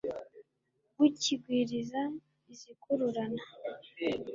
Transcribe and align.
ukigwiriza 1.05 2.01
izikururana 2.51 3.41